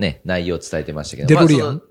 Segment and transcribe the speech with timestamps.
[0.00, 1.28] ね、内容を伝えてましたけど。
[1.28, 1.82] デロリアン？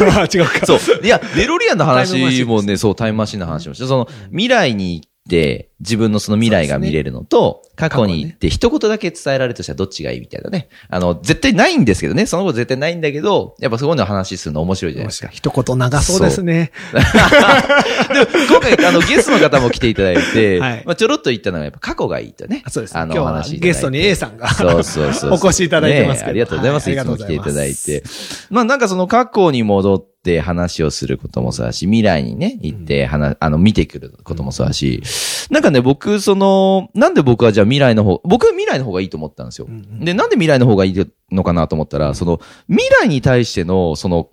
[0.00, 0.66] まあ あ違うか。
[0.66, 0.78] そう。
[1.02, 10.68] いや、 デロリアンの話もね、そう、タイムマシンの話もして、その、未来にて、自分のその未来が見れるのと、過去に行って、一言だけ伝えられるとしたらどっちがいいみたいなね。
[10.88, 15.28] あの、絶対ないんですけどね、その後絶対ないんだけど、やっぱそういうの話するの面白いじゃないですか。
[15.28, 16.72] 一言長そうですね。
[16.92, 22.64] でも今回、あの、ゲストの方も来ていただいて、 はいまあ、ちょろっと言ったのはやっぱ過去がいいとね。
[22.68, 22.98] そうです。
[22.98, 25.32] あの、話ゲストに A さんがそうそうそう。
[25.34, 26.90] お越しいただいてますねありがとうございます。
[26.90, 28.02] はいい、つも来ていただいて。
[28.50, 35.02] まあなんかその過去に戻って話をすることもそうだし、未来にね、行って話、あの、見てくることもそうだし、
[35.50, 39.66] なんかね、僕、その、なんで僕はじゃあ未来の方、僕は未来の方がいいと思ったんですよ。
[40.00, 44.28] で、なんで未来の方がいいのかなと思ったら、その、未来に対しての、その、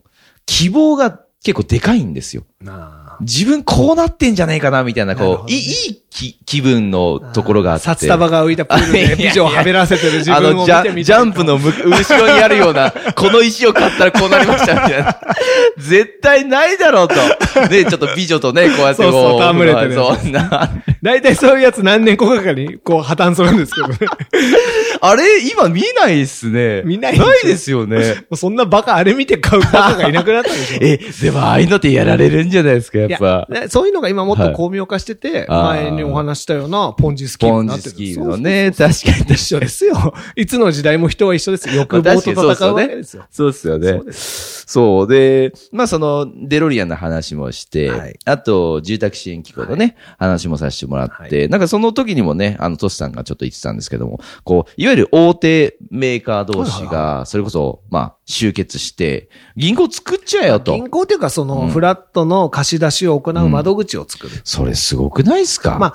[0.46, 2.44] 希望が結構でかいんですよ。
[3.22, 7.84] 自分こうなってんじゃないかな、みたいな、こう、いい、気気分のところがあって。
[7.84, 11.04] 札束が浮いたプールで 美女をはべらせてる自あ分をの、ジャ見てみて。
[11.04, 15.18] ジャンプのむ後ろにあるような、この石を買ったらこうなりましたみたいな。
[15.78, 17.68] 絶対ないだろうと。
[17.68, 19.12] で、ちょっと美女とね、こうやってこう。
[19.12, 20.72] そうそう戯れてるそんな。
[21.02, 23.98] 大体そういうやつ何年後かかにこう破綻するんですけどね。
[25.02, 26.82] あれ、今見ないっすね。
[26.84, 28.26] 見ないないですよね。
[28.34, 30.78] そんなバカ、あれ見て買うバカがいなくなったでしょ。
[30.82, 33.46] え、でもああいうのってやられるんじゃないですか、やっぱ。
[33.50, 38.86] ねそういうのが今もっと巧妙化してて、前にお話したようなポンジスキーポムになってるンジスキームのね、確か
[39.30, 39.36] に。
[39.36, 40.14] 一緒ですよ。
[40.36, 41.76] いつの時代も人は一緒ですよ。
[41.76, 43.26] 欲望と戦うわけですよ。
[43.30, 43.90] そうですよね。
[43.90, 44.66] そうです。
[44.68, 45.08] そう。
[45.08, 60.74] で、まあその、デロリアンの話もして、はいあと、住宅支援機構のね、話もさせてもらって、はなんかその時にもね、あの、トシさんがちょっと言ってたんですけども、こう、いわゆる大手メーカー同士はいが、それこそ、まあ、集結して、銀行作っちゃえよと。
[60.74, 64.42] 銀行っていうか、その、うんフラットの貸し出しを行う窓口を作る。
[64.44, 65.78] それすごくないですか？
[65.78, 65.95] まあ、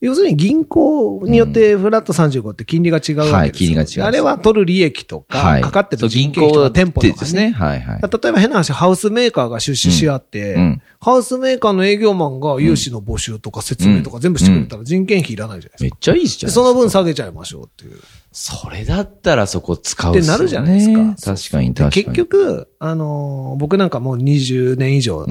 [0.00, 3.36] 要するに銀行によってフラット35って金利が違うわけですよ。
[3.36, 5.62] はい金利が違うあれは取る利益とか、はい。
[5.62, 7.12] かかってる人件費とか店舗とかね。
[7.12, 7.50] ですね。
[7.50, 8.00] はいはい。
[8.00, 10.82] 例えば変な話、ハウスメーカーが出資し合って、うん。
[11.00, 15.84] ハウスメーカーの営業マンが融資の募集とか説明とか全部してくれたら人件費いらないじゃないですか。
[15.84, 16.50] めっちゃいいじゃん。
[16.50, 18.00] でその分下げちゃいましょうっていう。
[18.32, 20.92] それだったらそこ使うってなるじゃないです
[21.26, 22.04] か確かにで確かに。
[22.04, 25.26] 結、局、あのー僕なんかもう20年以上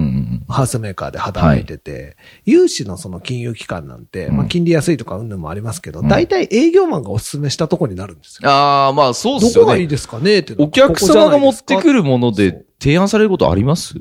[0.49, 6.07] ハウスメーカーで働いてて、融資のその金融機関なんて、うんまあ金利安いとかうんぬんもありますけど、うん。
[6.07, 8.49] 大体営業マンがお勧めしたとこになるんですよ。
[8.49, 9.53] ああ、まあそうっすよね。
[9.53, 9.87] どこがいい。
[9.87, 11.99] ですかねってお客様が持ってくる。
[11.99, 13.95] るもので提案されることあります？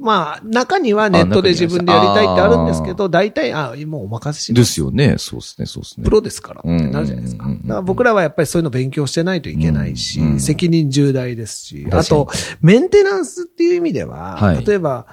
[0.00, 4.56] まあ、中にはネットで自分でやりたいってあるんですけど、大体、あもうお任せしま。
[4.56, 5.16] ですすよね。
[5.18, 6.04] そうですね、そうですね。
[6.04, 7.48] プロですからってなるじゃないですか。
[7.48, 12.28] だから僕らはやっぱりそういうの勉強してないといけないし、責任重大ですし、あと、
[12.60, 15.06] メンテナンスっていう意味では、はい例えば、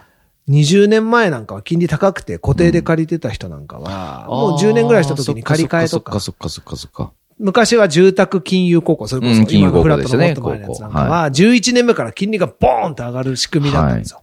[0.50, 7.12] 20年前なんかは金利高くて固定で借りてた人なんかは、もう10年ぐらいした時に借り換えとか、そっかそっかそっかそっか。
[7.40, 14.23] 昔は住宅金融高校、それこそ今のフラットのもっと前のやつなんかは、11年目から金利がボーンって上がる仕組みだったんですよ。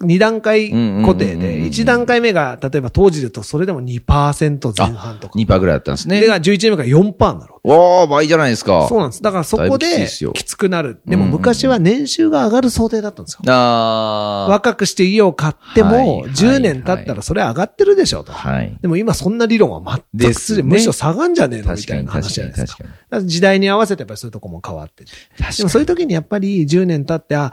[0.00, 5.38] 2段階固定で、うんうんうんうん1段階目が、例えば当時で言うとそれでも2%前半とか。
[5.38, 6.20] 2%ぐらいだったんですね。
[6.20, 7.52] でが11年目から4%になる。
[7.62, 8.86] わあ、倍じゃないですか。
[8.88, 9.22] そうなんです。
[9.22, 9.86] だからそこで
[10.34, 11.00] きつくなる。
[11.06, 13.40] でもうん昔は年収が上がる想定だったんですよ。
[13.52, 14.50] ああ。
[14.50, 18.32] 若くして家を買ってはいも、10年経ったらそれ上がってるでしょと。
[18.32, 18.76] はい。
[18.80, 22.84] でも今そんな理論は全くねむしろ下がんじゃねえのみたいな話じゃないですか。
[23.22, 25.12] 時代に合わせてやっぱりそういうとこも変わってて。
[25.56, 27.52] でもそういう時にやっぱり10年経って、あ、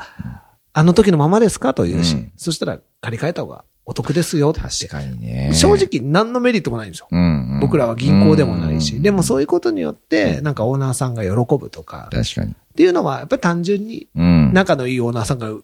[0.78, 1.74] あの時のままですか？
[1.74, 4.60] というし、うんそしたら借り換えた方がお得ですよって。
[4.60, 5.52] 確かにね。
[5.54, 7.08] 正直何のメリットもないんですよ。
[7.10, 9.02] うんうん、僕らは銀行でもないし。
[9.02, 12.16] でもうそういうことによって、なんかオーナーさんが喜ぶとか、ん。
[12.16, 12.52] 確かに。
[12.52, 14.54] っていうのはやっぱり単純にうん。
[14.54, 15.62] 仲のいいオーナーさんが喜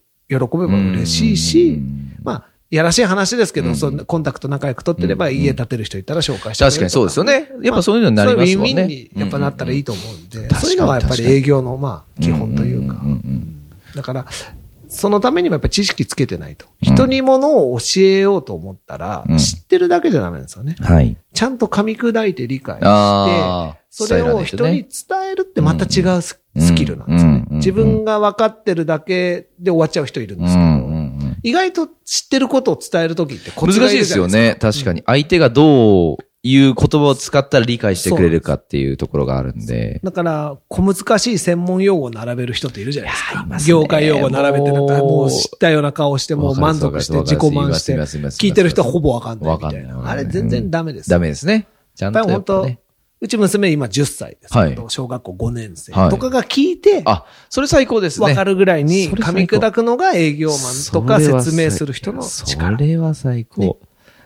[0.58, 1.80] べば嬉しいし、
[2.24, 7.52] まあ、やらしい話ですけど、うんそんなコンタクト仲良く取ってればうん家建てる人いたら紹介して確かにそうですよね。
[7.62, 8.72] やっぱそういうのになりますもんね。
[8.74, 13.60] そういうウィンウィンにやっぱなったらいいと思うんで、うんそういうのがやっぱり営業のまあ基本というかんんんうん
[13.96, 14.26] だから、
[14.94, 16.68] そのためにもやっぱり知識つけてないと。
[16.82, 20.76] 人にものを教えようと思ったらうん、知ってるだけじゃダメなんですよね。
[20.80, 21.18] はい。
[21.34, 23.78] ちゃんと噛み砕いて理解して、ああ。
[23.90, 27.58] それを人に伝えるってまた違うススキルなんですよねうん。
[27.58, 31.04] 自分が分かってるだけで終わっちゃう人いるんですけど、うんうんうん
[31.46, 34.28] 意外と知ってることを伝えるときってコ難しいツがいるですよ。
[34.28, 34.56] ね。
[34.62, 35.04] 確かに。
[35.06, 40.02] 相手がどういう言葉を使ったら理解してくれるかっていうところがあるんで。
[40.04, 43.60] だから、小難しい専門用語を並べる人っているじゃないですか。
[43.60, 51.10] すね業界用語を並べて、なんかももうう知ったような顔して、もう満足して、自己満して聞いてる人はほぼわかんないみたいなあれ全然ダメです。
[51.10, 51.68] ダメですね。
[51.96, 52.84] ちゃんとやっぱり本当。
[53.22, 58.28] うち娘今10歳ですけど、はい小学校5年生はいとかが聞いて、あ、それ最高ですね。
[58.28, 60.60] わかるぐらいに噛み砕くのが営業マン
[60.92, 62.76] とか説明する人のそ力。
[62.76, 63.80] れは最高。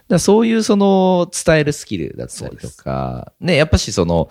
[0.10, 4.30] ねだそういうその伝えるスキルだったりとか、ね、やっぱしその、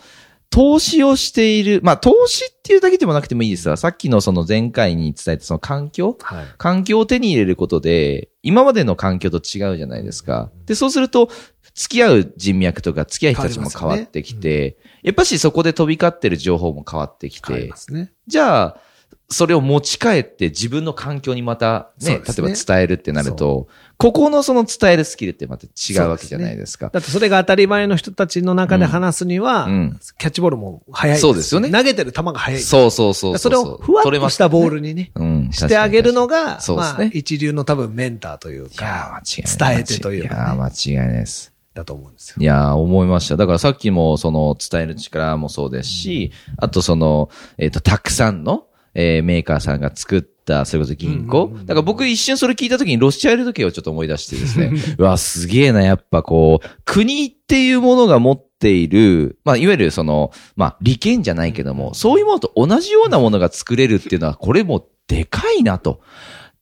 [0.48, 6.16] 投資をしている、まあ投資っていうだけでもなくてもいいですが、さっきのその前回に伝えたその環境？
[6.20, 6.46] はい。
[6.56, 10.50] 環境を手に入れることで、今までの環境と違うじゃないですか。
[10.66, 11.28] で、そうすると、
[11.74, 18.12] 付き合う人脈とか付き合う人たちも変わってきて、やっぱしそこで飛び交ってる情報も変わってきてね。
[18.26, 18.80] じゃあ、
[19.28, 26.90] それを持ち帰って自分の環境にまたね、ね例えば伝えるってなると、ここのその伝えるスキルってまた違うわけじゃないですか。
[26.92, 32.60] だってそれが当たり前の人たちの中で話すには、うんキャッチボールも早いそうですよね投げてる球が早い。
[32.60, 39.74] そうそうそうそれをふわっとしたボールに、にね、うん、してあげるのが、まあ、一流の多分メンターといういやー、か、間違いない。
[39.74, 41.52] 伝えてといういやか、ね、ー、間違いないです。
[41.74, 42.36] だと思うんですよ。
[42.40, 43.36] いやー、思いました。
[43.36, 48.65] だからさっきもその伝える力もそうですし、あとその、えっ、と、たくさんの、
[48.98, 51.52] えーメーカーさんが作った、それこそ銀行。
[51.64, 66.00] だから僕一瞬それ聞いた時にロスチャイルド系をちょっと思い出してですね、 うわ、すげえな、やっぱこう、国っていうものが持っている、まあ、いわゆるその、まあ、利権じゃないけども、そういうものと同じようなものが作れるっていうのは、これもうでかいなと。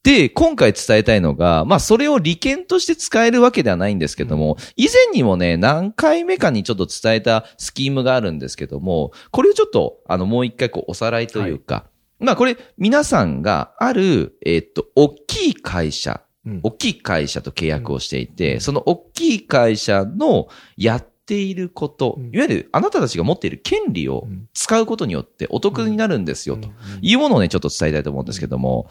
[0.02, 11.86] で、今回伝えたいのが、まあ、それを利権として使えるわけではないんですけども、以前にもね、何回目かにちょっと伝えたスキームがあるんですけども、これをちょっと、あの、もう一回こう、おさらいというか、
[12.24, 16.60] まあ、これ、皆さんがある、えっと、大きい会社、うん。
[16.62, 22.34] 大きい会社と契約をしていて、その大きい会社のやっていること、うん。
[22.34, 24.48] いわゆるあなたたちが持っている権利をうん。
[24.52, 26.74] 使うことによってお得になるんですよ、とうん。
[27.00, 28.88] いうものをね、ちょっと伝えたいと思うんですけども、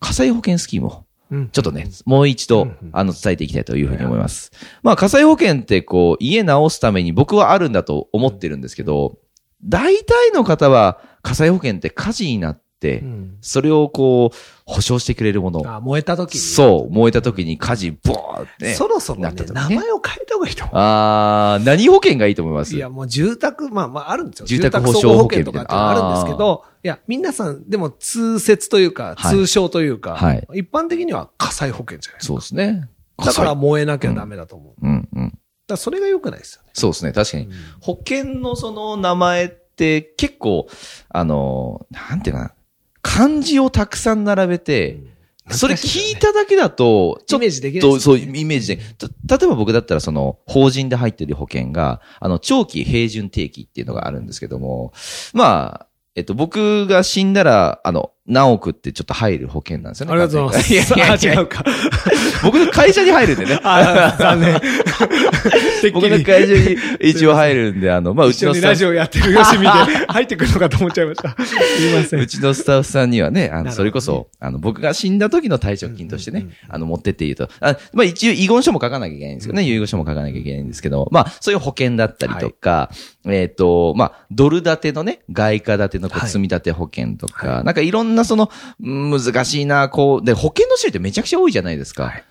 [0.00, 1.48] 火災保険スキームをうん。
[1.48, 4.52] ちょっとね、もう一度あの、伝えていきたいというふうに思います。
[4.82, 9.18] まあ、火災保険ってこう、家直すために僕はあるんだと思ってるんですけど、
[9.64, 15.62] 大体の方は火災保険って火事になってう、んそれをこう、保証してくれるもの。
[15.66, 16.40] あ燃えた時に。
[16.40, 18.74] そう、燃えた時に火事、ボーって。
[18.74, 20.76] そろそろねね名前を変えた方がいいと思う。
[20.76, 22.74] あー、何保険がいいと思います？
[22.74, 24.46] いや、もう住宅、まあまああるんですよ。
[24.46, 32.26] 住宅保証保険とかってあるんですけど、いや、皆さん、でも通説というか、はい通称というか、はい一般的には火災保険じゃないですか。
[32.26, 32.88] そうですね。
[33.24, 34.74] だから燃えなきゃダメだと思う。
[34.74, 35.38] だかうん、うん。
[35.68, 36.70] らそれが良くないですよね。
[36.72, 37.12] そうですね。
[37.12, 37.48] 確かに。
[37.80, 40.66] 保険のその名前って結構、
[41.08, 42.52] あの、なんていうかな。
[43.02, 45.00] 漢字をたくさん並べて、
[45.50, 48.82] それ聞いただけだと、ちょっイメージできそう、イメージで。
[49.26, 54.92] た例えば僕だったら、その、法人で入ってる保険が、あの、長期平準定期っていうのがあるんですけども、
[55.34, 60.12] まあ、えっと、僕が死んだら、あの、何億ってちょっと入る保険なんですよね。
[60.12, 60.72] ありがとうございます。
[60.72, 61.64] いやいやいやあ違うか。
[62.42, 63.60] 僕の会社に入るんでね。
[63.62, 64.60] あ残念。
[65.92, 71.30] 僕の会社に一応入るんで、あの、まあ、うちのスタッフオやってるよしみで入ってくるのかと思っちゃいました。
[71.44, 71.54] す
[71.86, 72.26] いませんう。
[72.26, 79.62] ちのスタッフさんにはね、あの、それこそ、あの、僕が死んだ時の退職金としてねあの、持ってって言うと、あまあ一応遺言書も書かなきゃいけないんですよね。
[79.62, 82.90] 遺言書も書かなきゃいけないんですけど、まあ、そういう保険だったりとか、
[83.26, 88.50] えっと、まあ、ドル建てのね、外貨建ての積み立て保険とか、はなんかいろんなその、
[88.82, 92.04] うん難しいな、こう、で、保険の種類ってめちゃくちゃ多いじゃないですか。
[92.04, 92.24] はい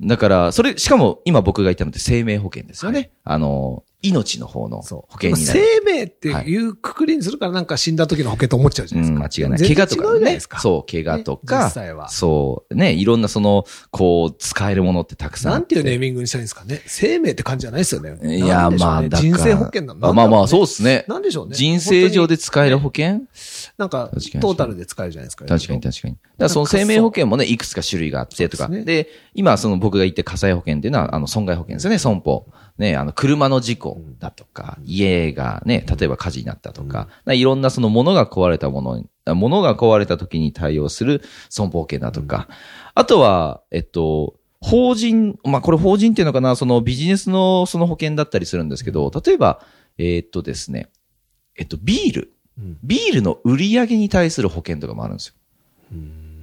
[0.00, 3.10] だから、それ、しかも今僕が言ったのって生命保険ですよね。
[3.24, 5.08] あの、命の方の保。
[5.12, 5.60] 険になる。
[5.60, 9.16] 生命っていうくくりにするからなんか死んだ時の保険と思っちゃうじゃないですか。
[9.16, 9.74] うん、間違いない。
[9.74, 10.40] 怪我とかね違う。
[10.48, 10.60] か。
[10.60, 15.52] そう、怪我とねか、実際はそう、ね、いろんなその、こう、使えるものってたくさん。
[15.52, 16.80] なんていうネーミングにしたらいいんですかね。
[16.86, 18.38] 生命って感じじゃないですよね。
[18.38, 19.20] いや、ねまあ、だから。
[19.20, 20.08] 人生保険なんだ。
[20.08, 21.04] あまあまあ、そうですね。
[21.08, 21.54] なんでしょうね。
[21.54, 22.28] 人生上で。
[22.28, 23.22] で使える保険？
[23.78, 25.46] なんか、トータルで使えるじゃないですか。
[25.46, 26.14] 確かに確かに。
[26.14, 28.68] だからその生命保険もね、いくつか種類があってとか。
[28.68, 32.46] で今その僕が言って火災保険っていうのは、あの、損害保険ですよね、損保。
[32.78, 42.48] ね、あの、車の事故だとか、家がね、例えば火事になったとか、いろんなその物が壊れたものに、物が壊れた時に対応する損保保険だとか、
[42.94, 49.60] あとは、えっと、法人、まあ、これ法人っていうのかな、そのビジネスのその保険だったりするんですけど、例えば、
[49.98, 50.88] えっとですね、
[51.56, 52.32] えっと、ビール。
[52.58, 52.78] うん。
[52.82, 55.34] ビールの売り上げに対する保険とかもあるんですよ。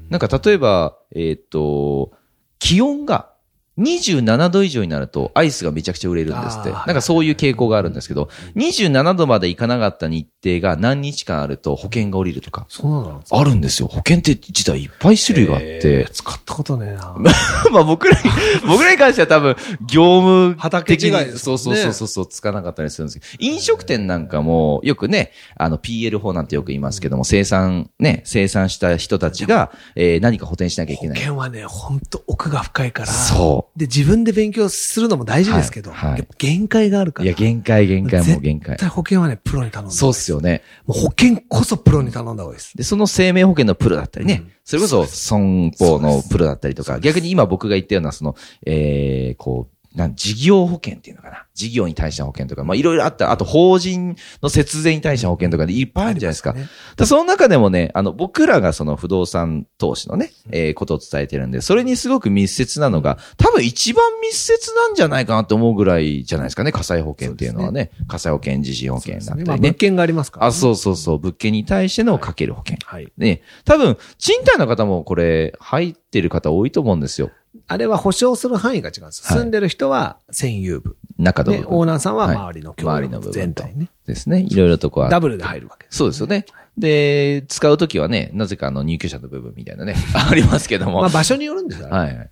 [0.10, 2.12] なんか例えば、えっ、と、
[2.60, 3.32] 気温が
[3.77, 6.72] 27度以上になるとアイスがめちゃくちゃ売れるんですって。
[6.72, 12.65] なんかそういう傾向があるんですけど、27度まで行かなかった日程が何日間あると保険が降りるとか。
[12.70, 13.88] そうなんですかあるんですよ。
[13.88, 15.82] 保険って実はいっぱい種類があって。
[15.84, 17.15] えー使ったことねえな。
[17.72, 18.22] まあ僕らに、
[18.67, 19.55] 僕らに関しては多分、
[19.86, 31.20] 業務的に、そうそうそうそう、つかなかったりするんですけど、飲食店なんかも、よくね、あの PL 法なんてよく言いますけども、生産、ね、生産した人たちが、えー何か補填しなきゃいけ保ない。
[31.20, 33.08] 険はね、ほんと奥が深いから。
[33.12, 37.25] そで、自分で勉強するのも大事ですけど、はいはいやっぱ限界があるかう。
[37.25, 37.31] ら。
[37.31, 38.79] いや、限界、限界、もう限界絶。
[38.79, 39.91] 対保険はね、プロに頼んだ。
[39.93, 40.62] そうっすよね。
[40.86, 42.77] もう保険こそプロに頼んだ方がいいです。
[42.77, 51.45] で、その生命保険のプロだったりね、うんそれこそ損保のプロだったりとか、逆に今僕が言ったような、その、えー、こう、なん、事業保険っていうのかな。
[51.55, 53.31] 事業に対しての保険とか、まあいろいろあった。
[53.31, 56.51] あと法人の節税に対しての保険とかでいっぱいあるじゃないですか。
[56.51, 67.91] すよねでその中でもね、あの、僕らがその不動産投資のね、えーことを伝えてるんで、それにすごく密接なのが、多分一番密接なんじゃないかなと思うぐらいじゃないですかね、火災保険っていうのはね。
[68.07, 69.62] 火災保険、地震保険だったりまあ、ね。
[69.62, 72.77] 物件がありますから、あ、そうそうそう、物件に対してのかける保険。
[72.85, 73.12] はい。
[73.17, 77.31] ね、多分、賃貸の方もこれ、入ってる方多いと思うんですよ。
[77.67, 79.25] あれは保証する範囲が違うんです。
[79.25, 80.97] はい住んでる人は占有部。
[81.17, 83.89] 中の部で、オー分ナーさんははい周りの共有周りの部分と全体ね。
[84.05, 84.41] ですね。
[84.48, 85.98] いろいろとこうあダブルで入るわけです。
[85.98, 86.45] そうですよね。
[86.77, 91.01] で、使うときはね、なぜかあの入居者の部分みたいなね、 ありますけども。
[91.01, 91.98] まあ場所によるんですよね。
[91.98, 92.29] はい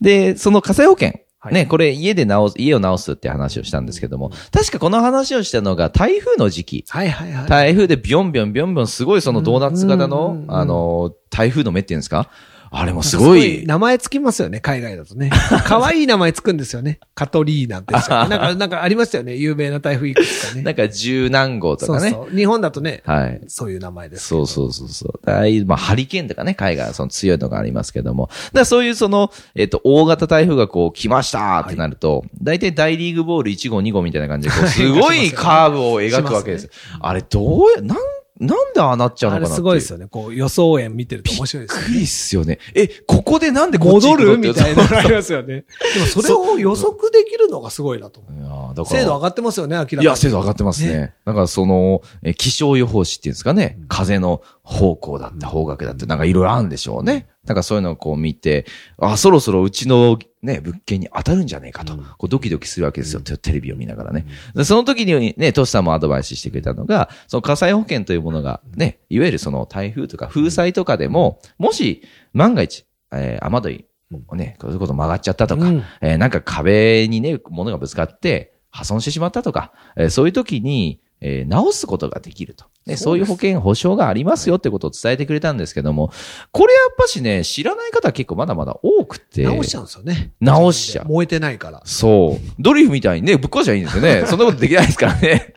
[0.00, 1.20] で、その火災保険。
[1.38, 6.84] はいね、これ家で直す、家を直すって話をしたんですけども、確かこの話をしたのが台風の時期。
[6.88, 7.48] はいはいはい。
[7.48, 12.28] 台風でビョンビョンビョンビョンすごいそのドーナツ型うんのあの、台風の目っていうんですか？
[12.70, 15.30] あれもすごい、名前つきますよね、海外だとね。
[15.64, 17.00] 可愛い名前つくんですよね。
[17.14, 18.00] カトリーナってね。
[18.08, 19.36] なんか、なんかありましたよね。
[19.36, 20.62] 有名な台風いくつかね。
[20.62, 22.10] なんか十何号とかね。
[22.10, 22.36] そうそう。
[22.36, 23.40] 日本だとね、はい。
[23.48, 24.26] そういう名前です。
[24.26, 25.20] そうそうそうそう。
[25.24, 28.26] 大まあ、ハリケーンとかね、海外はその強いのがありますけども。
[28.26, 36.70] だからそういうその、えっ、と、大型台風がこう来ましたってなると、大体大リーグボール1号2号みたいな感じで、こう、すごいカーブを描くわけです。
[37.00, 37.98] あれ、どうや、なん、
[38.38, 39.54] なんでああなっちゃうのかなって。
[39.56, 40.06] すごいですよね。
[40.08, 41.86] こう、予想円見てると面白いですよね。
[41.86, 42.58] びっくりっすよね。
[42.74, 45.64] え、ここでなんでこっち戻るみたいなのありますよね。
[45.94, 48.34] でもそれを予測できるのがすごいなと思う。
[48.34, 50.02] いやーだから精度上がってますよね、明らかに。
[50.02, 51.14] いや、精度上がってますね。
[51.24, 57.28] だからその、え気象予報士っていうんですかね、風の方向だって方角だって、なんかいろいろあるんでしょうね。
[57.46, 58.66] だからそういうのをこう見て、
[58.98, 64.24] あ、そろそろうちのね、物件に当たるんじゃねえかと、こうドキドキするわけですよ、テテレビを見ながらね。
[64.54, 73.84] でその時にね、トシさんもアドバイスしてくれたのが、その火災保険というものがね、いわゆるその台風とか風災とかでも、もし万が一、えー雨どい、
[74.32, 75.82] ね、そういうこと曲がっちゃったとか、うん。
[76.00, 82.66] えーなんか壁にね、物がぶつかって破損してしまったとか、えーそういう時に、えー直すことができると。
[82.86, 86.12] ね、そういう保険、保証がありますよってことを伝えてくれたんですけども、
[86.52, 89.42] これやっぱしね、知らない方は結構まだまだ多くて。
[89.42, 90.32] 直しちゃうんですよね。
[90.40, 91.82] 直しちゃう燃えてないから。
[91.84, 92.52] そう。
[92.60, 94.24] ドリフみたいにね、ぶっ壊しちゃいいんですよね。
[94.26, 95.54] そんなことできないですからね。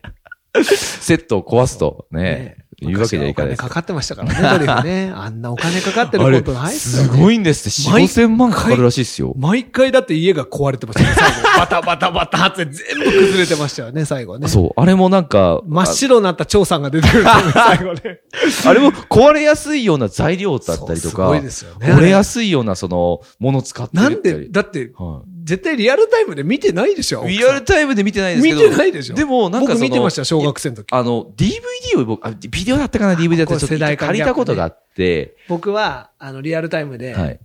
[0.64, 5.12] セットを壊すとね、いうわけにはいかないですお金かかってましたからね、ドリフね。
[5.16, 7.20] あんなお金かかってることないっすよすね。
[7.22, 9.34] ごいんですって、4、毎5千万かかるらしいですよ。
[9.38, 11.60] 毎回だって家が壊れてましたね、 最後。
[11.60, 14.48] バタバタバタって全部崩れてましたよね、最後ね。
[14.48, 14.82] そう。
[14.82, 18.20] あれもなんか、真っ白になった張さんが出てくるね、最後ね。
[18.66, 27.30] あれも壊れやすいような材料だったりとか、すごいですよね折れやすいようなその、もの使ってるなんで、だって、は絶対リアルタイムで見てないでしょい。
[27.38, 28.70] リアルタイムで見てないですけ見ど。
[28.70, 30.94] てないでしょでも、なんか僕見てました、小学生の時。
[30.94, 37.40] あの、DVD を僕、あビデオだったかな、DVD だったかちょっと借りたことがあって、僕は、あの、リアルタイムで、はい。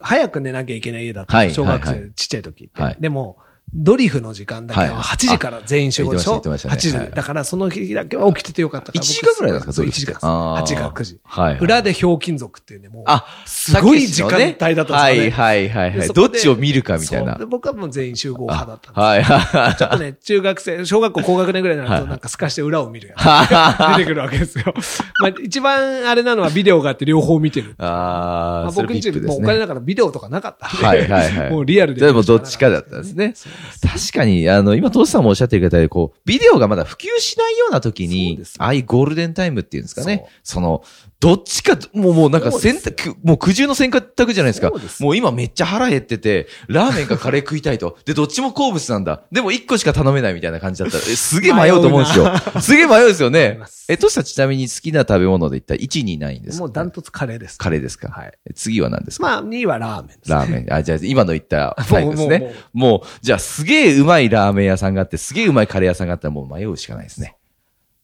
[0.00, 1.36] 早く寝なきゃいけない家だった。
[1.36, 2.82] はい小学はいは生、ちっちゃい時って。
[2.82, 3.38] はいでも、
[3.76, 6.32] ドリフの時間だけははい8時から全員集合でしょ？
[6.32, 9.02] 言ってました ?8 時だからその日だけは起きててよかったから。
[9.02, 10.00] 1時間ぐらいですかそう、1ドリフって？
[10.00, 10.26] 時間です。
[10.26, 11.18] あー8時から9時。
[11.24, 11.58] はい。
[11.58, 13.04] 裏でひょうきん族っていうね、もう。
[13.06, 16.08] あ、すごい時間帯だったんですよねはいはいはいはい。
[16.08, 17.34] どっちを見るかみたいな。
[17.48, 19.00] 僕はもう全員集合派だったんです。
[19.00, 23.98] はいはいちょっとね、中学生、小学校高学年ぐらいになると、はいなんか透かして裏を見るやはつ。
[23.98, 24.72] 出てくるわけですよ。
[25.20, 27.74] まあ、一番あれなのはビデオがあって両方見てる。
[27.78, 29.34] あまあ、あ、それ僕んちも。
[29.36, 30.86] うお金だからビデオとかなかったんで。
[30.86, 31.50] はいはいはい。
[31.50, 32.06] もうリアルで。
[32.06, 33.34] でもどっちかだったんですね。
[33.82, 40.26] 確かに、あの、今、トシさんもおっしゃってる方で、こう、ビデオがまだ普及しないような時にです、ああいうゴールデンタイムっていうんですかね。
[40.42, 40.82] その、
[41.24, 44.70] どっちか、もうもうなんか選択、もう苦渋の選択じゃないですか。
[45.00, 47.96] もう今めっちゃ腹減ってて、ラーメンかカレー食いたいと。
[48.04, 49.22] で、どっちも好物なんだ。
[49.32, 52.30] でも一個しか頼めないみたいな感じだったら、えすげえ迷うと思うんですよ。
[52.60, 53.58] すげえ迷うんですよね。
[53.88, 56.64] え、トシさんちなみに好きな食べ物で言ったら1、2ないんですか？
[56.64, 57.56] もうダントツカレーです。
[57.56, 58.08] カレーですか？
[58.10, 58.32] はい。
[58.54, 59.26] 次は何ですか？
[59.26, 60.34] まあ、2位はラーメンです、ね。
[60.36, 60.66] ラーメン。
[60.74, 62.54] あ、じゃあ今の言ったタイプですもうもね。
[62.74, 67.38] もう、じゃあすげえうまいラーメン屋さんがあって、すげえうまいカレー屋さんがあったらもう迷うしかないですね。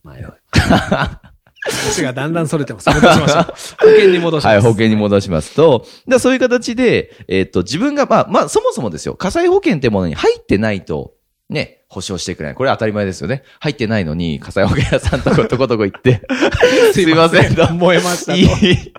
[0.03, 0.33] 迷う。
[1.63, 2.89] 話がだんだんそれてます。
[2.89, 3.45] 戻しましょう。
[3.81, 4.55] 保険に戻します。
[4.55, 11.13] はい、保険に戻しますと、でそういう形で、えっ、と、自分が、まあ、まあ、そもそもですよ、火災保険ってものに入ってないと、
[11.51, 12.55] ね、保証してくれない。
[12.55, 13.43] これ当たり前ですよね。
[13.59, 16.23] 入ってないのに、火災保険屋さんとことことこ行って、
[16.95, 18.39] すいません、と燃えましたと。
[18.39, 18.93] 家、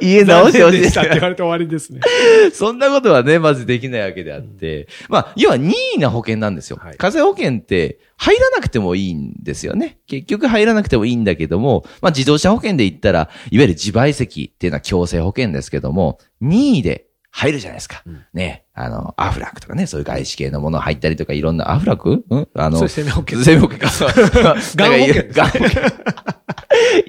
[0.00, 2.00] 家直してほしいしたって言われて終わりですね。
[2.52, 6.80] そんなことはね、まずできないわけであって、まあ、要は任意な保険なんですよ。
[6.82, 9.98] はい火災保険って入らなくてもいいんですよね。
[10.08, 18.02] 結局入らなくてもいいんだけども、まあ、自動車保険で言ったら、いわゆる自賠責っていうのは強制保険ですけども、任意で入るじゃないですか。
[18.06, 18.66] うんね。
[18.74, 22.24] あの、アフラックとかね、そういう外資系のもの入ったりとか、いろんな、アフラック？
[22.28, 22.48] うん？
[22.54, 23.38] あの、生命保険。
[23.40, 23.88] 生命保険か。
[23.88, 25.82] そうがん保険ですがん保険。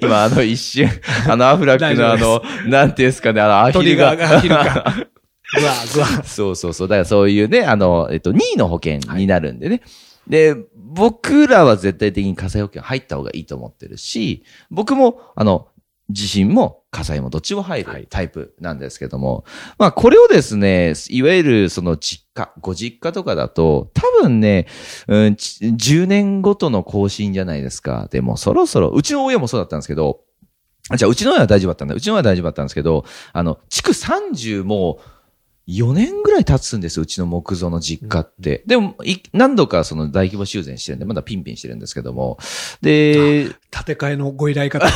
[0.00, 0.88] 今、あの、一瞬、
[1.28, 4.10] あの、アフラックのあの、なんていうんですかね、あの、アヒルが。
[4.12, 4.64] アヒルが。
[5.56, 6.06] ぐわぐわ。
[6.24, 6.88] そうそうそう。
[6.88, 9.82] だからそういうね、あの、えっと、任意の保険になるんでね。
[10.26, 15.68] で、僕らは絶対的に火災保険入った方がいいと思ってるし、僕も、あの、
[16.10, 19.44] 地震も火災もどっちも入るタイプなんですけども、
[19.78, 24.66] まあこれをですね、いわゆるその実家、ご実家とかだと、多分ね、
[25.08, 28.08] うん、ち10年ごとの更新じゃないですか。
[28.10, 30.20] でもそろそろ、うちの親もそうだったんですけど、
[30.90, 31.94] あじゃあうちの親は大丈夫だったんだ。
[31.94, 35.00] うちの親は大丈夫だったんですけど、あの、築30も
[35.66, 38.62] 4年ぐらい経つんですよ、うちの木造の実家って。
[38.66, 42.38] でも、い何度かその大規模修繕してるんで、まだピンピンしてるんですけども。
[42.82, 44.86] で、建て替えのご依頼方。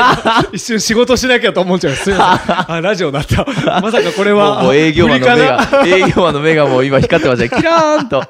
[0.52, 1.94] 一瞬仕事しなきゃと思っちゃう。
[1.94, 2.56] すいません。
[2.72, 3.46] あ、ラジオだった。
[3.80, 4.62] まさかこれもうは。
[4.64, 7.62] もう営業マンの目が、営業マンの目がもう今光ってましたね。
[7.62, 8.22] キラーンと。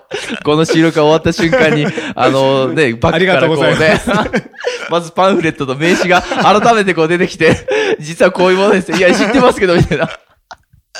[0.44, 4.00] この収録が終わった瞬間に、あのね、バックからこうね、
[4.88, 7.56] まずパンフレットと名刺が改めてこう出てきて、
[7.98, 8.96] 実はこういうものですよ。
[8.98, 10.08] いや、知ってますけど、みたいな。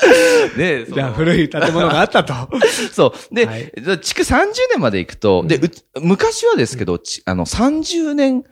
[0.57, 2.35] ねじゃあ古い建物があったと。
[2.93, 3.35] そう。
[3.35, 8.45] で、はい築30年まで行くと、で、う昔はですけど、ちあの、30年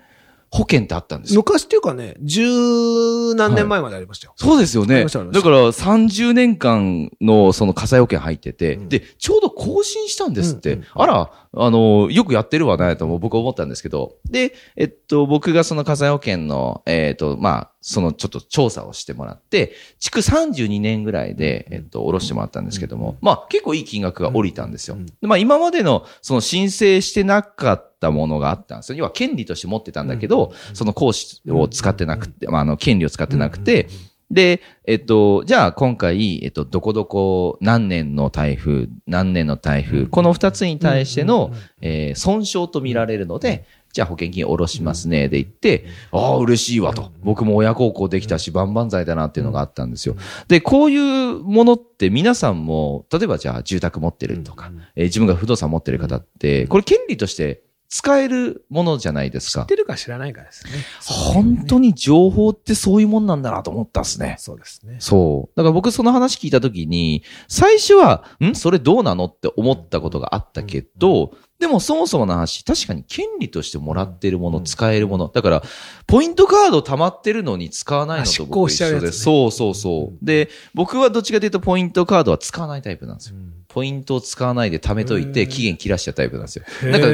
[0.50, 1.40] 保険ってあったんですよ。
[1.40, 4.34] 昔っていうかね、十何年前までありましたよ。
[4.36, 5.04] そうですよね。
[5.04, 10.74] だから30年間のその火災保険入ってて、うんで、ちょうど更新したんですって。
[10.74, 14.14] うんうんあら、あの、よくやってるわね、とも僕は思ったんですけど。
[14.30, 24.96] で、えっと、僕がその火災保険の、えっと、まあ、そのちょっと調査をしてもらって、築32年ぐらいで、えっと、下ろしてもらったんですけども、まあ、結構いい金額が降りたんですよ。
[25.22, 28.98] まあ、今までの、その申請してなかったものがあったんですよ。
[28.98, 33.88] 要は権利として持ってたんだけど、その講師を使ってなくて、まあ、あの、権利を使ってなくて、
[34.30, 47.12] で、えっと、じゃあ今回、えっと、どこどこ何年の台風、何年の台風、この二つに対しての、えー損傷と見られるので、じゃあ保険金下ろしますね、で言って、ああ、嬉しいわと。
[47.24, 50.16] 僕も親孝行できたし、万々歳だなっていうのがあったんですよ。
[50.48, 59.66] で、こういうものって皆さんも、例えばじゃあ住宅持ってるとか、えー自分が不動産持ってる方って、これ権利として使えるものじゃないですか知っ。
[59.66, 60.72] てるか知らないかですね。
[61.04, 64.36] 本当に情報ってそういうもんなんだなと思ったっすね。
[64.38, 64.96] そうですね。
[65.00, 65.56] そう。
[65.56, 68.54] だから僕その話聞いたときに、最初は、ん？
[68.54, 75.28] それどうなのって思ったことがあったけど、でもそもそもの話、確かに権利としてもらってるもの、うん使えるもの。
[75.28, 75.62] だから、
[76.06, 78.70] ポイントカード溜まってるのに使わないのと僕一緒で。
[78.70, 80.24] しちゃうねそうそうそう。
[80.24, 83.36] で、僕はどっちかというとポイントカードは使わないタイプなんですよ。
[83.76, 86.64] ポイントを使わないで貯めといて、期限切らしちゃうタイプなんですよ。
[86.90, 87.08] なんか、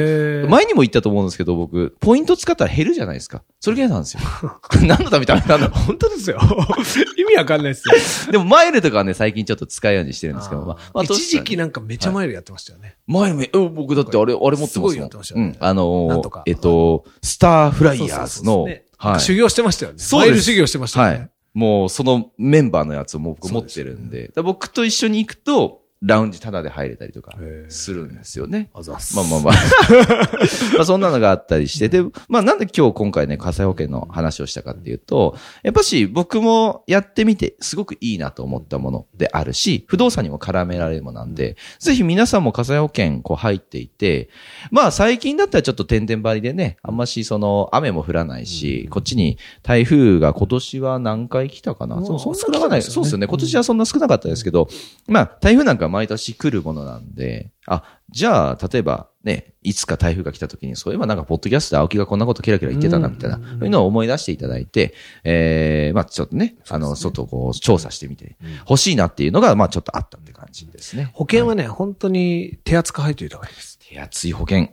[0.49, 3.43] 前にも言ったと思うんですけど、僕、ポイント使ったら減るじゃないですか。
[3.59, 4.21] それが嫌なんですよ。
[4.87, 6.39] 何のために貯めたんだろう本当ですよ。
[7.19, 8.31] 意味わかんないですよ。
[8.31, 12.95] でも、マイルとかはね、最近ちょっと使うようにしてるんですけど、まあ、まあ、一時期なんかめちゃマイルやってましたよね。
[13.07, 14.91] マイルめ、うん僕だってあれ、あれ持ってますもん。
[14.93, 15.57] すごってましたうん。
[15.59, 19.19] あのえっと、スターフライヤーズのはい。
[19.19, 19.97] 修行してましたよね。
[20.13, 21.19] マイル修行してましたよね。
[21.19, 21.29] はい。
[21.53, 27.33] もう、そのメンバーのやつを僕持ってるんで、僕と一緒に行くと、ラウンジタダで入れたりとか
[27.69, 28.69] するんですよね。
[28.73, 29.53] あざまあまあまあ。
[30.75, 44.29] まあそんなのがあったりして、で、まあなんで今日今回ね、火災保険の話をしたかっていうと、やっぱし僕もやってみてすごくいいなと思ったものであるし、不動産にも絡められるものなんで、ぜひ皆さんも火災保険こう入っていて、
[44.71, 53.27] まあ最近だったらちょっと点々張りでね、あんましその雨も降らないし、こっちに台風が今年は何回来たかな、うんそうそんな少な来ないそうですよね。
[53.27, 54.67] 今年はそんな少なかったですけど、
[55.07, 68.35] まあ台風なんか毎年来るものなんで、あ、じゃあ、例えばね、いつか台風が来た時に、そういえばなんか、ポッドキャストで青木がこんなことキラキラ言ってたな、みたいな、うんそういうのを思い出していただいて、えー、まあちょっとね、あの、外をこう、調査してみて、
[68.67, 71.11] 欲しいなっていうのが、まあちょっとあったって感じですね。
[71.13, 73.79] 保険はね、本当に手厚く入っておいた方がいいです。
[73.87, 74.69] 手厚い保険。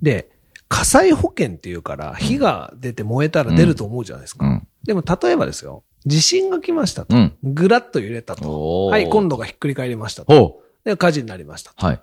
[0.00, 0.30] で、
[0.68, 4.46] 火災保険っていうから、火が出て燃えたら出ると思うじゃないですか。
[4.46, 4.66] うん。
[4.84, 7.14] でも、例えばですよ、地震が来ましたと。
[7.14, 7.32] うん。
[7.42, 8.86] ぐらっと揺れたと。
[8.86, 10.61] はい、今度がひっくり返りましたと。
[10.84, 11.72] ほで、火事になりました。
[11.76, 12.00] はい。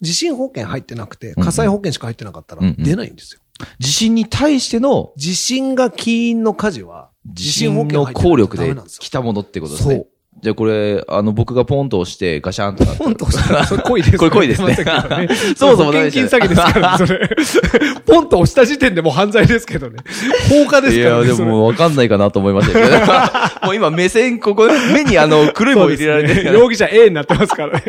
[0.00, 3.40] 地震保険入ってなくて、うん火災保険しか入ってなかったらうんうん出ないんですよ。
[3.78, 10.06] 地震に対しての地震が起因の火事は、地震の効力で来たものってことですね。
[10.40, 12.94] じゃあこれ、あの、僕がポンと押して、ガシャンとな。
[12.94, 14.74] ポンと押したら、それ恋です、これ恋ですね
[15.56, 17.30] そもそも保険金詐欺ですからね、それ。
[18.04, 19.98] ポンと押した時点でもう犯罪ですけどね。
[20.48, 21.36] 放火ですいや、からね。
[21.36, 22.90] でもわかんないかなと思いましたけど、
[23.66, 27.84] もう今目線、ここ、目にあの、黒いもの入れられてるから、容疑者 A になってますからね。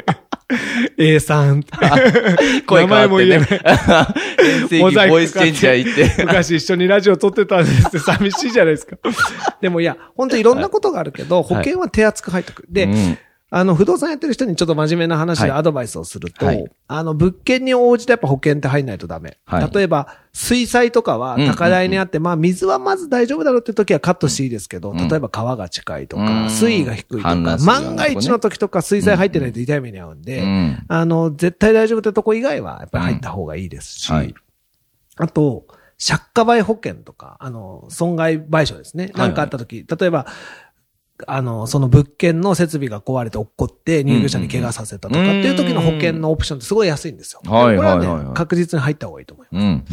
[0.98, 1.64] A さん。
[2.66, 3.26] 声変わってね。
[3.28, 6.24] 名 遠征機ボイスチェンジャー行って。
[6.24, 8.98] 昔一緒にラジオ撮ってたんですって 寂しいじゃないですか。
[9.62, 12.68] でもいや、本当いろんなことがあるけど、保険は手厚く入ってくる。
[12.72, 13.18] で、うん
[13.56, 15.60] あの、不動産やってる人にちょっと真面目な話ではい。
[15.60, 16.66] アドバイスをすると、はい。
[16.88, 19.38] あの、物件に応じてやっぱ保険って入んないとダメ。
[19.46, 19.72] はい。
[19.72, 24.98] 例えば、水災とかは高台にあって、まあ水はまず大丈夫だろうって時はカットしていいですけど、ん。
[24.98, 26.50] 例えば川が近いとか、うん。
[26.50, 27.58] 水位が低いとか、ね。
[27.64, 30.84] 万が一の時とか水災入ってないと痛い目に遭うんで、うん。
[30.88, 34.34] あの、絶対大丈夫ってとこ以外はやっぱり入った方がいいですし、うんはい。
[35.18, 35.68] あと、
[36.06, 39.12] 借家売保険とか、あの、損害賠償ですね。
[39.14, 39.28] はい。
[39.28, 40.26] なんかあった時、例えば、
[41.28, 47.42] あの、その物件の設備が壊れて落っこって入居者に怪我させたとかっていう時の保険のオプションってすごい安いんですよ。
[47.52, 49.64] はいこれはね、確実に入った方がいいと思います。
[49.64, 49.86] うん、うん。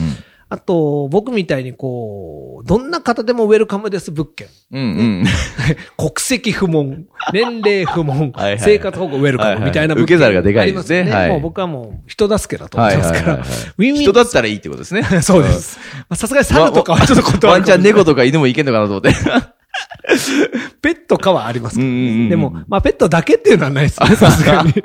[0.52, 4.48] あと、僕みたいにこう、どんな方でもウェルカムです物件。
[4.72, 4.84] うん、う
[5.22, 5.24] ん。
[5.96, 13.20] 国籍不問、 年齢不問はいはい、生活保護ウェルカムみたいな物件はいはい受け皿がでかいですねありますよはいもう僕はもう人助けだと思ってますから。
[13.20, 15.04] はいはいはいはいウィンウィン人だったらいいってことですね。
[15.22, 15.78] そうです。
[16.00, 19.10] まあさすがに猿とかはちょっと断るワンちゃん猫とか犬もいけんのかなと思って。
[20.82, 24.72] ペットかはありますけど、うんうんうんうんでも、まあ、ペットだけっていうのはないですね、さすがに。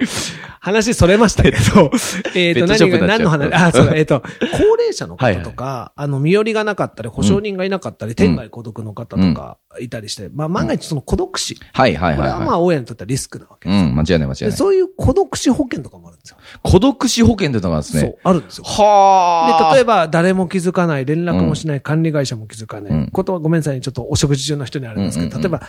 [0.59, 1.91] 話それましたけど、
[2.33, 11.55] えっと、何が、何の話、あ、そうだ、えっと、高齢者の方とか、あの、身寄りがなかったり、保証人がいなかったり、天涯孤独の方とかいたりして、まあ、万が一その孤独死。
[11.71, 13.71] はいはいはい、これはまあ、は大家にとってはリスクなわけい。
[13.71, 13.89] ですよ。
[13.89, 14.57] うん、間違いない間違いでない。
[14.57, 16.37] そういう孤独死保険とかもあるんですよ。
[16.63, 18.01] 孤独死保険っていうのがあるんですね。
[18.01, 18.63] そう、あるんですよ。
[18.63, 19.71] はあ。
[19.71, 22.91] で、例えば、誰も気づかない、連絡もしない、管理会社も気づかない。
[22.91, 25.61] うんことはごめんなさいね、ちょっとお食事中の人にあるんですけど、例えば、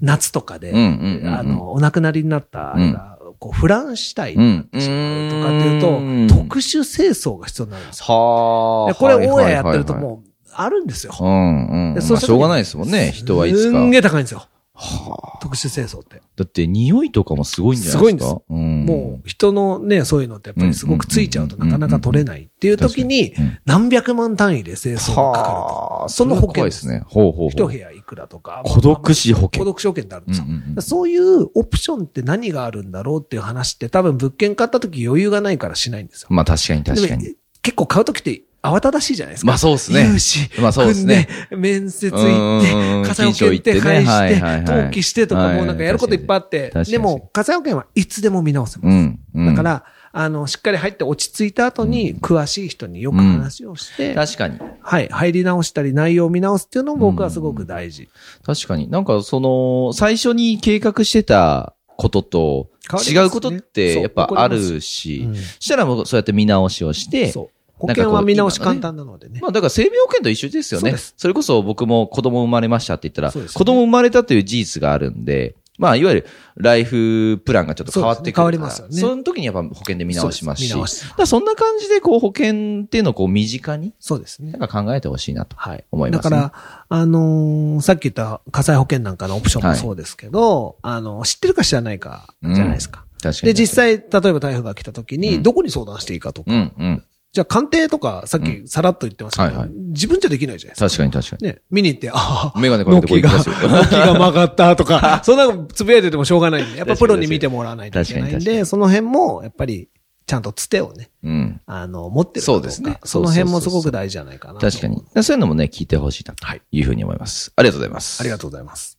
[0.00, 4.62] 夏とかで、あの、お亡くなりになった、あれが、こう、フランしたいとうん。
[4.62, 8.04] かっていうと、特殊清掃が必要になるんですよ。
[8.06, 9.98] はこれ、大家やってるとう。
[9.98, 11.14] もう、あるんですよ。
[11.18, 11.94] うんうん。
[11.94, 13.12] でまあしょうがないですもんね。
[13.12, 13.62] 人はいつか。
[13.62, 14.46] すんげえ高いんですよ。
[14.82, 15.38] はあ。
[15.40, 16.20] 特殊清掃って。
[16.36, 18.28] だって匂いとかもすごいんじゃないですか？
[18.28, 18.84] すごうん。
[18.84, 25.60] もう、人のね、そういうのってやっぱりすごくついちゃうとなかなか取れないっていう時にうん、何百万単位で清掃がかかると。
[25.60, 26.08] はあ。
[26.08, 27.02] その保険それは怖いですね。
[27.06, 27.50] ほうほう。
[27.50, 28.62] 一部屋いくらとか。
[28.64, 30.44] 孤独死保険孤独死保険ってあるんですよ。
[30.46, 36.28] うんうんうんそういうオプションって何があるんだろうっていう話って多分物件買った時余裕がないからしないんですよ。
[36.30, 37.36] まあ確かに確かに。
[37.62, 39.48] 結構買う時って慌ただしいじゃないですか。
[39.48, 40.48] まあそうですね融資。
[40.60, 49.18] まあそうですね面接行って、火災保険って返金賞行ってねして、登記してとかもうなんかやることいっぱいあってでも火災保険はいつでも見直せます。
[49.34, 54.58] だか、ら、あの、しっかり入って落ち着いた後に、詳しい人によく話をして、確かに。
[54.82, 58.10] はい、入り直したり内容を見直すっていうのも僕はすごく大事。
[58.44, 58.90] 確かに。
[58.90, 62.70] なんかその、最初に計画してたことと
[63.08, 67.61] 違うことってやっぱあるし、うんそしたらもうそうやって見直しをして、そう。
[67.82, 69.40] 保険は見直し簡単なのでね。
[69.40, 70.96] まあだから生命保険と一緒ですよね。
[70.96, 84.52] そそれこそ僕も子供生まれましたって言ったら、ね子供生まれたという事実があるんで、まあいわゆるライフプランがちょっと変わってくるね変わりますよねその時にやっぱ保険で見直しますし、す見直しだそんな感じでこう保険っていうのをこう身近にそうですね。
[84.52, 85.84] なんか考えてほしいなとはい。
[85.90, 86.36] 思います、ね。
[86.36, 93.04] だから、あのーさっき言った火災保険なんかのオプションもそうですけど、あの、知ってるか知らないかじゃないですか。
[93.22, 93.54] 確かに。
[93.54, 97.04] で、実際、例えば台風が来た時に、うんどこに相談していいかとか、うん、うん。
[97.32, 100.88] じゃあ鑑定とか、さっきさらっと言ってましたけど、自分じゃできないじゃないですか。
[100.88, 101.48] 確かに確かに。
[101.48, 109.88] ね、見に行って、ああ、メガネかけてこれ軒が、行きますよ軒が曲がったとか、 そんなのつぶやいててもしょうがないんで、やっぱプロに見てもらわないといけないんで、その辺も、やっぱり、
[110.26, 111.60] ちゃんとつてをね、うん。
[111.66, 115.02] あの、持ってるそうですねその辺もすごく大事じゃないかなと確かに。
[115.22, 117.52] そういうのもね、聞いてほしいな、とはいいうふうに思います。
[117.56, 118.20] ありがとうございます。
[118.20, 118.98] ありがとうございます。